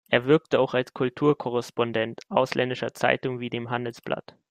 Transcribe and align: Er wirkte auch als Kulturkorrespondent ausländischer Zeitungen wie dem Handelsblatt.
Er 0.09 0.25
wirkte 0.25 0.59
auch 0.59 0.73
als 0.73 0.95
Kulturkorrespondent 0.95 2.21
ausländischer 2.27 2.95
Zeitungen 2.95 3.39
wie 3.39 3.51
dem 3.51 3.69
Handelsblatt. 3.69 4.35